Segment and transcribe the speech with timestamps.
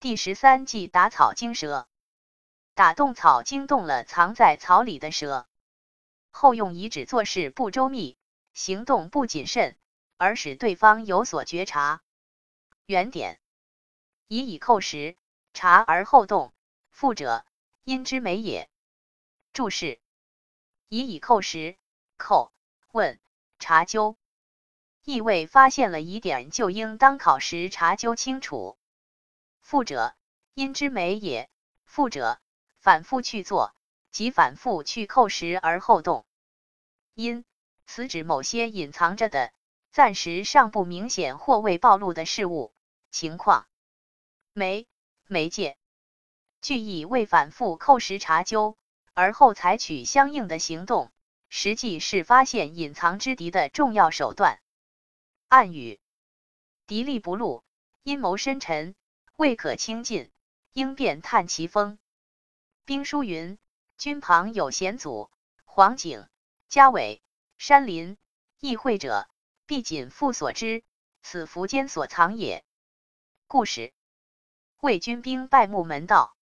[0.00, 1.86] 第十三计打草惊蛇，
[2.72, 5.46] 打动草惊动了藏在草里的蛇。
[6.30, 8.16] 后用遗指做事不周密，
[8.54, 9.76] 行动不谨慎，
[10.16, 12.00] 而使对方有所觉察。
[12.86, 13.38] 原点：
[14.26, 15.18] 以以扣时，
[15.52, 16.54] 察而后动，
[16.88, 17.44] 复者，
[17.84, 18.70] 因之美也。
[19.52, 20.00] 注释：
[20.88, 21.76] 以以扣时，
[22.16, 22.54] 扣
[22.92, 23.20] 问
[23.58, 24.16] 查究，
[25.04, 28.78] 意味发现了疑点，就应当考时查究清楚。
[29.70, 30.16] 复者，
[30.54, 31.48] 因之美也。
[31.84, 32.40] 复者，
[32.80, 33.72] 反复去做，
[34.10, 36.26] 即反复去扣时而后动。
[37.14, 37.44] 因，
[37.86, 39.52] 此指某些隐藏着的、
[39.92, 42.74] 暂时尚不明显或未暴露的事物、
[43.12, 43.68] 情况。
[44.52, 44.88] 媒，
[45.28, 45.76] 媒介。
[46.60, 48.76] 句意为反复扣时查究，
[49.14, 51.12] 而后采取相应的行动，
[51.48, 54.60] 实际是发现隐藏之敌的重要手段。
[55.46, 56.00] 暗语，
[56.88, 57.62] 敌力不露，
[58.02, 58.96] 阴谋深沉。
[59.40, 60.30] 未可轻进，
[60.74, 61.98] 应便探其风。
[62.84, 63.58] 兵书云：
[63.96, 65.30] 军旁有险阻，
[65.64, 66.28] 黄景、
[66.68, 67.22] 嘉伟、
[67.56, 68.18] 山林，
[68.58, 69.30] 易会者，
[69.64, 70.84] 必谨复所知，
[71.22, 72.66] 此伏坚所藏也。
[73.46, 73.94] 故事：
[74.82, 76.36] 魏军兵败木门道。